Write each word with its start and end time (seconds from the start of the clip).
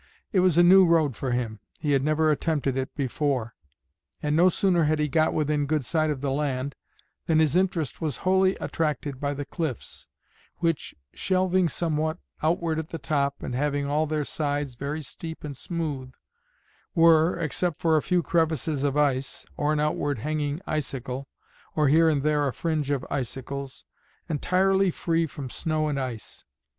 It 0.31 0.39
was 0.39 0.57
a 0.57 0.63
new 0.63 0.83
road 0.83 1.15
for 1.15 1.29
him; 1.29 1.59
he 1.77 1.91
had 1.91 2.03
never 2.03 2.31
attempted 2.31 2.75
it 2.75 2.95
before; 2.95 3.53
and 4.19 4.35
no 4.35 4.49
sooner 4.49 4.85
had 4.85 4.97
he 4.97 5.07
got 5.07 5.31
within 5.31 5.67
good 5.67 5.85
sight 5.85 6.09
of 6.09 6.21
the 6.21 6.31
land, 6.31 6.75
than 7.27 7.37
his 7.37 7.55
interest 7.55 8.01
was 8.01 8.17
wholly 8.25 8.55
attracted 8.55 9.19
by 9.19 9.35
the 9.35 9.45
cliffs, 9.45 10.07
which, 10.57 10.95
shelving 11.13 11.69
somewhat 11.69 12.17
outward 12.41 12.79
at 12.79 12.89
the 12.89 12.97
top, 12.97 13.43
and 13.43 13.53
having 13.53 13.85
all 13.85 14.07
their 14.07 14.23
sides 14.23 14.73
very 14.73 15.03
steep 15.03 15.43
and 15.43 15.55
smooth, 15.55 16.15
were, 16.95 17.37
except 17.37 17.77
for 17.77 17.95
a 17.95 18.01
few 18.01 18.23
crevices 18.23 18.83
of 18.83 18.97
ice, 18.97 19.45
or 19.55 19.71
an 19.71 19.79
outward 19.79 20.17
hanging 20.17 20.59
icicle, 20.65 21.27
or 21.75 21.89
here 21.89 22.09
and 22.09 22.23
there 22.23 22.47
a 22.47 22.53
fringe 22.53 22.89
of 22.89 23.05
icicles, 23.11 23.85
entirely 24.27 24.89
free 24.89 25.27
from 25.27 25.47
snow 25.47 25.87
and 25.87 25.99
ice. 25.99 26.43